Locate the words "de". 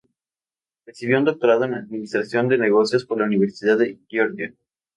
2.47-2.57, 3.77-3.99